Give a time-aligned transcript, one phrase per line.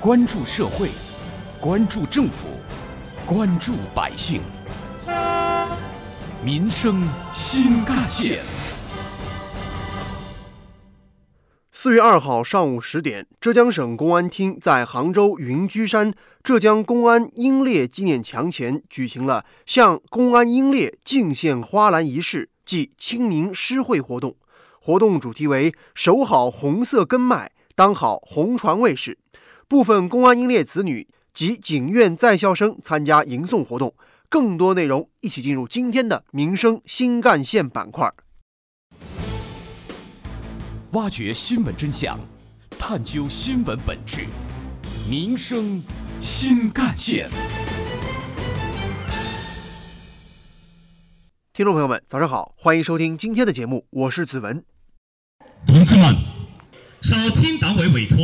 [0.00, 0.90] 关注社会，
[1.60, 2.46] 关注政府，
[3.26, 4.40] 关注百姓，
[6.40, 7.02] 民生
[7.34, 8.38] 新干线。
[11.72, 24.36] 四月二号上午十点，浙江省公安厅在杭州云居山浙江公安英烈纪念墙前举行了向公安英烈敬献花篮仪式暨清明诗会活动。
[24.80, 29.18] 活动主题为“守好红色根脉，当好红船卫士”。
[29.68, 33.94] 部分公安英烈子女及警院在校生参加迎送活动。
[34.30, 38.10] 更多内容，一起进入今天的民生新干线板块。
[40.92, 42.18] 挖掘新闻真相，
[42.78, 44.24] 探究新闻本质，
[45.06, 45.82] 民生
[46.22, 47.28] 新干线。
[51.52, 54.64] 听众朋友们，早上好，欢迎收听今天的节目，我是子文。
[55.66, 56.14] 同志们，
[57.02, 58.16] 受听党委委托，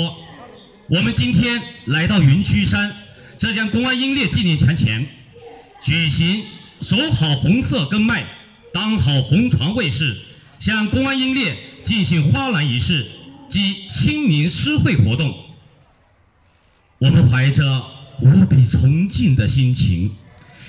[0.88, 2.94] 我们今天来到云居山
[3.38, 5.06] 浙江公安英烈纪念墙前，
[5.82, 6.44] 举行
[6.82, 8.24] 守好红色根脉，
[8.72, 10.16] 当好红船卫士，
[10.58, 11.56] 向公安英烈。
[11.84, 13.04] 进行花篮仪式
[13.50, 15.34] 及清明诗会活动，
[16.96, 17.84] 我们怀着
[18.22, 20.10] 无比崇敬的心情，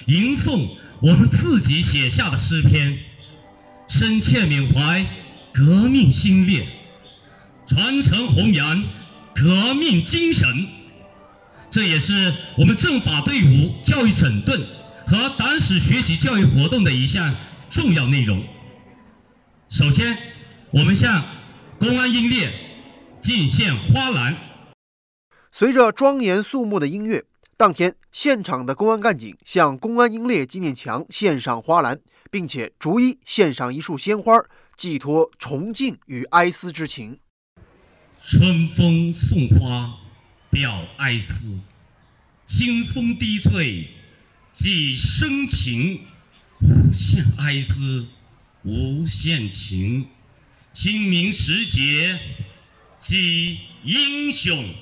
[0.07, 0.67] 吟诵
[0.99, 2.97] 我们自己写下的诗篇，
[3.87, 5.05] 深切缅怀
[5.53, 6.67] 革命心烈，
[7.65, 8.83] 传承弘扬
[9.35, 10.47] 革命精神。
[11.69, 14.65] 这也是我们政法队伍教育整顿
[15.05, 17.35] 和党史学习教育活动的一项
[17.69, 18.43] 重要内容。
[19.69, 20.17] 首先。
[20.71, 21.23] 我们向
[21.79, 22.51] 公安英烈
[23.21, 24.35] 敬献花篮。
[25.49, 27.23] 随着庄严肃穆的音乐，
[27.55, 31.97] 当天现场的公安干警向公安英烈纪念墙献上花篮，
[32.29, 34.33] 并且逐一献上一束鲜花，
[34.75, 37.19] 寄托崇敬与哀思之情。
[38.27, 39.99] 春风送花
[40.49, 41.59] 表哀思，
[42.47, 43.87] 青松低翠
[44.51, 46.01] 寄深情，
[46.59, 48.07] 无限哀思，
[48.63, 50.07] 无限情。
[50.73, 52.19] 清明时节
[52.99, 54.73] 祭英雄，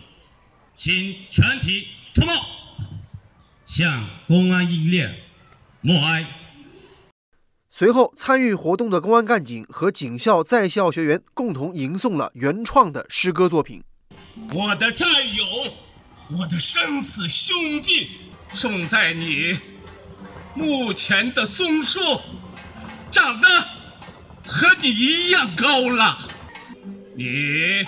[0.78, 2.46] 请全体脱帽，
[3.66, 5.14] 向公安英烈
[5.82, 6.26] 默哀。
[7.76, 13.84] 随后，参与活动的公安干警和警校在校学员共同吟诵了原创的诗歌作品。
[14.54, 15.44] 我的战友，
[16.38, 18.12] 我的生死兄弟，
[18.54, 19.58] 送在你
[20.54, 22.00] 墓前的松树，
[23.12, 23.48] 长得。
[24.46, 26.28] 和你一样高了，
[27.16, 27.86] 你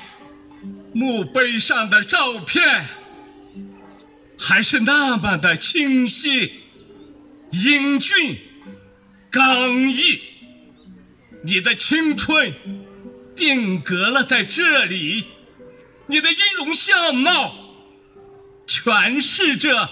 [0.94, 2.88] 墓碑上的照片
[4.38, 6.53] 还是那么的清晰、
[7.52, 8.40] 英俊、
[9.35, 10.22] 刚毅。
[11.44, 12.53] 你的青春
[13.35, 15.25] 定格了在这里，
[16.07, 17.53] 你的音容相貌
[18.66, 19.90] 诠释着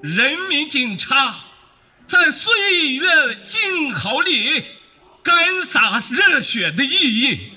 [0.00, 1.36] 人民警察
[2.08, 3.06] 在岁月
[3.42, 4.64] 静好里。
[5.22, 7.50] 干洒热血的意义，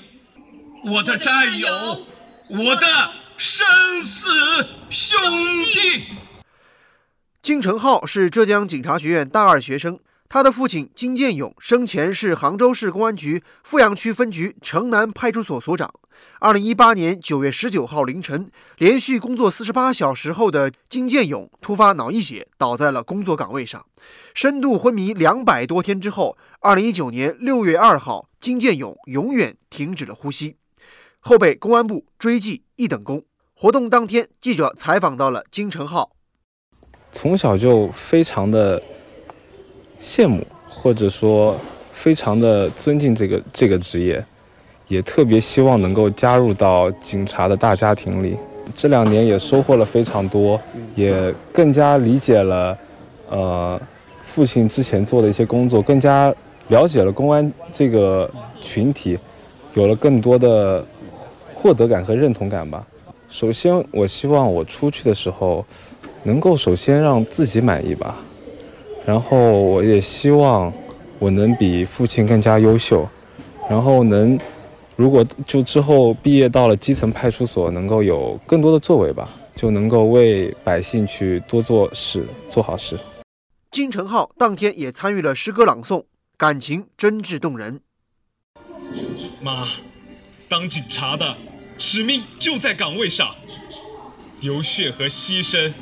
[0.83, 2.05] 我的战友，
[2.49, 5.17] 我的生死兄
[5.63, 6.03] 弟。
[7.41, 9.97] 金成浩是浙江警察学院大二学生，
[10.33, 15.93] 他的父亲金建勇生前是杭州市公安局富阳区分局城南派出所所长。
[16.39, 18.49] 二零一八年九月十九号凌晨，
[18.79, 23.85] 连续工作四十八小时后的金建勇突发脑溢血，倒在了工作岗位上，
[24.33, 30.55] 深度昏迷两百多天之后，二零一九年六月二号，金建勇永远停止了呼吸，
[31.19, 33.23] 后被公安部追记一等功。
[33.53, 36.09] 活动当天，记者采访到了金成浩，
[37.11, 38.81] 从小就非常的
[40.03, 41.55] 羡慕，或者说
[41.93, 44.23] 非常的尊敬这个这个职业。
[44.89, 48.37] 也特别希望能够加入到警察的大家庭里。
[48.75, 50.59] 这两年也收获了非常多，
[50.93, 52.77] 也更加理解了，
[53.29, 53.81] 呃，
[54.23, 56.31] 父亲之前做的一些工作，更加
[56.67, 58.29] 了解了公安这个
[58.61, 59.17] 群体，
[59.73, 60.85] 有了更多的
[61.55, 62.85] 获得感和认同感吧。
[63.29, 65.65] 首先，我希望我出去的时候，
[66.23, 68.17] 能够首先让自己满意吧。
[69.05, 70.71] 然后，我也希望
[71.19, 73.07] 我能比父亲更加优秀，
[73.69, 74.39] 然后能。
[74.95, 82.99] 如果就之后毕业到了基层派出所，能够有更多的作为吧，就能够为百姓去多做事，做好事。
[83.71, 86.03] 金成浩当天也参与了诗歌朗诵，
[86.37, 87.81] 感情真挚动人。
[89.41, 89.67] 妈，
[90.47, 91.37] 当警察的
[91.79, 93.35] 使命就在岗位上，
[94.41, 95.73] 流血和牺牲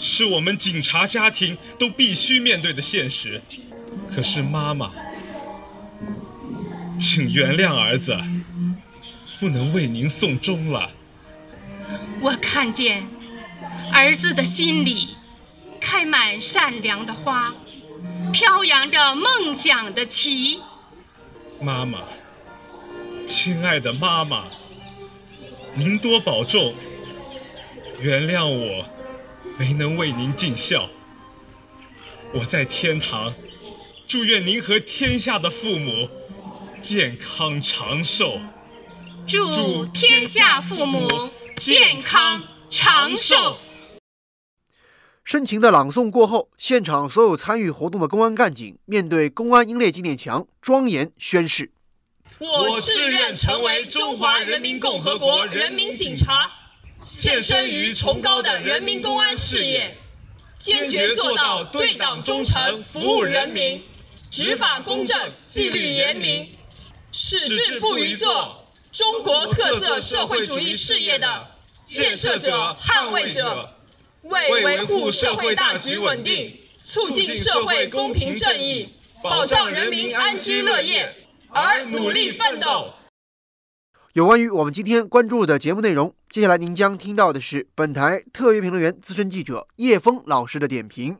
[0.00, 3.40] 是我们警察家庭都必须面对的现实。
[4.12, 4.90] 可是妈妈。
[7.00, 8.14] 请原谅儿子，
[9.38, 10.90] 不能为您送终了。
[12.20, 13.06] 我看见
[13.90, 15.16] 儿子的心里
[15.80, 17.54] 开满善良的花，
[18.34, 20.60] 飘扬着梦想的旗。
[21.58, 22.00] 妈妈，
[23.26, 24.44] 亲爱的妈妈，
[25.74, 26.74] 您多保重，
[28.02, 28.84] 原谅我
[29.58, 30.88] 没能为您尽孝。
[32.32, 33.32] 我在天堂，
[34.06, 36.08] 祝愿您和天下的父母
[36.80, 38.40] 健康长寿。
[39.26, 43.58] 祝天下父母健康长寿。
[45.22, 51.70] 深情的朗诵过后，现场所有参与活动的公安干警面对公安英烈纪念墙，庄严宣誓
[52.40, 56.50] ：“我志愿成为中华人民共和国人民警察，
[57.02, 59.96] 献身于崇高的人民公安事业，
[60.58, 63.82] 坚决做到对党忠诚、服务人民、
[64.30, 66.48] 执法公正、纪律严明，
[67.12, 71.48] 矢志不渝做中国特色社会主义事业的
[71.84, 73.70] 建设者、捍卫者。”
[74.22, 76.54] 为维护社会大局稳定、
[76.84, 78.90] 促进社会公平正义、
[79.22, 81.10] 保障人民安居乐业
[81.48, 82.92] 而努力奋斗。
[84.14, 91.16] 有关于我们今天关注的节目内容，接下来您将听到的是本台特约评论员、资深记者叶峰老师的点评。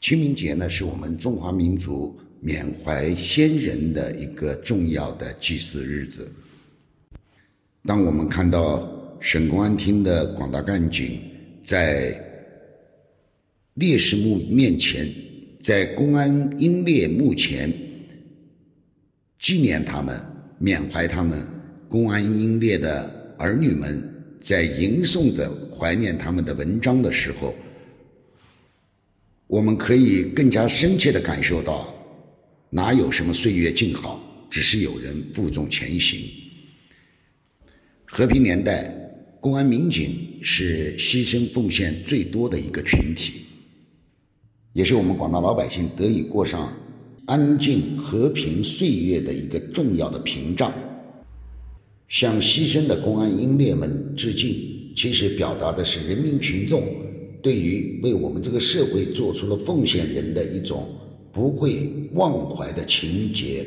[0.00, 6.32] 清明节呢，是我们中华民族缅怀先人的一个重要的祭祀日子。
[7.84, 8.88] 当我们看到
[9.20, 11.20] 省公安厅的广大干警
[11.62, 12.18] 在
[13.74, 15.14] 烈士墓面前，
[15.62, 17.70] 在公安英烈墓前
[19.38, 20.18] 纪念他们、
[20.58, 21.53] 缅怀他们。
[21.88, 24.02] 公安英烈的儿女们
[24.40, 27.54] 在吟诵着怀念他们的文章的时候，
[29.46, 31.94] 我们可以更加深切的感受到，
[32.70, 34.20] 哪有什么岁月静好，
[34.50, 36.28] 只是有人负重前行。
[38.04, 38.94] 和平年代，
[39.40, 43.42] 公安民警是牺牲奉献最多的一个群体。
[44.72, 46.76] 也是我们广大老百姓得以过上
[47.26, 50.72] 安静和平岁月的一个重要的屏障。
[52.14, 54.54] 向牺牲的公安英烈们致敬，
[54.94, 56.80] 其实表达的是人民群众
[57.42, 60.94] 对于为我们这个社会做出了奉献人的一种
[61.32, 63.66] 不会忘怀的情结。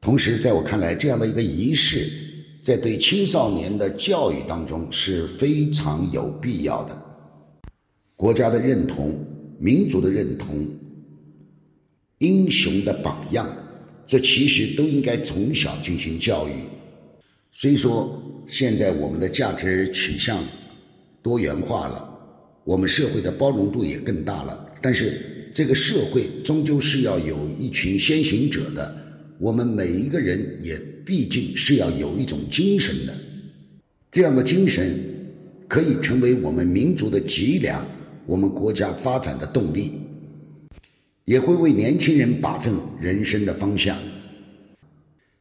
[0.00, 2.08] 同时，在我看来，这样的一个仪式，
[2.62, 6.96] 在对青少年的教育当中是非常有必要的。
[8.14, 9.12] 国家的认同、
[9.58, 10.64] 民族的认同、
[12.18, 13.44] 英雄的榜样，
[14.06, 16.52] 这其实都应该从小进行教育。
[17.52, 20.44] 虽说现在我们的价值取向
[21.22, 22.06] 多元化了，
[22.64, 29.02] 我们社会的包容度也更大了，但是这个社会终究是要有一群先行者的。
[29.38, 33.14] 我们每一个人也毕竟是要有一种精神的，
[34.10, 34.98] 这样的精神
[35.68, 37.84] 可以成为我们民族的脊梁。
[38.26, 39.92] 我们国家发展的动力，
[41.24, 43.96] 也会为年轻人把正人生的方向。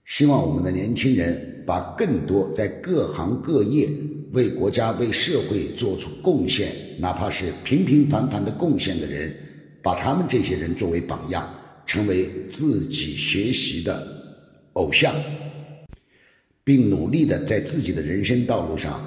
[0.06, 3.90] 希望我们的年轻人把更多在各行各业
[4.32, 6.70] 为国家、为社会做出贡献，
[7.00, 9.34] 哪怕是平平凡凡的贡献的人，
[9.82, 11.54] 把他们这些人作为榜样，
[11.86, 14.06] 成为自己学习的
[14.74, 15.16] 偶像，
[16.64, 19.06] 并努力的在自己的人生道路上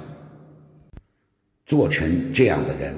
[1.65, 2.95] 做成这样的人。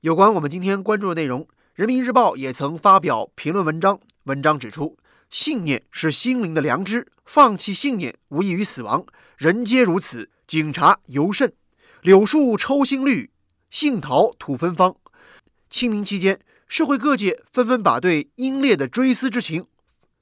[0.00, 1.42] 有关我们今天关注的内容，
[1.74, 4.00] 《人民日报》也曾发表评论文章。
[4.24, 4.96] 文章指出，
[5.28, 9.04] 信念是心灵的良知，放弃信念无异于死亡。
[9.36, 11.52] 人皆如此，警察尤甚。
[12.00, 13.30] 柳树抽新绿，
[13.68, 14.96] 杏桃吐芬芳。
[15.68, 19.66] 清明期间，社会各界纷纷把对英烈的追思之情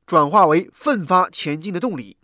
[0.05, 2.17] 转化为奋发前进的动力。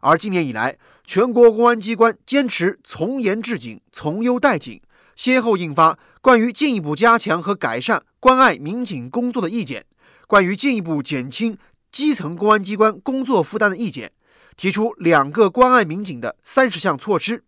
[0.00, 4.80] 而今年以来，全国公安机关坚持从严治警、从优待警，
[5.16, 5.98] 先后印发。
[6.20, 9.84] 关于进一步加强和改善关爱民警工作的意见，
[10.28, 11.58] 关于进一步减轻
[11.90, 14.12] 基层公安机关工作负担的意见，
[14.56, 17.42] 提出两个关爱民警的三十项措施。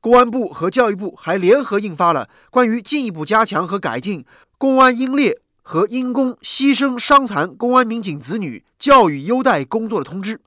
[0.00, 4.24] 公安部和教育部还联合印发了关于进一步加强和改进
[4.56, 10.40] 公安英烈和因公牺牲伤残公安民警子女教育优待工作的通知，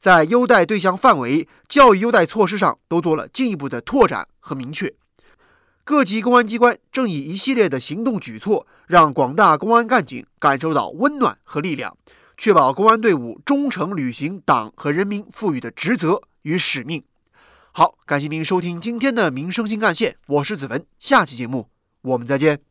[0.00, 4.92] 在优待对象范围、教育优待措施上都做了进一步的拓展和明确。
[5.88, 11.96] 各级公安机关正以一系列的行动举措，让广大公安干警感受到温暖和力量，
[12.36, 17.02] 确保公安队伍忠诚履行党和人民赋予的职责与使命。
[17.72, 21.70] 好，感谢您收听今天的民生新干线，我是子文，下期节目
[22.02, 22.67] 我们再见。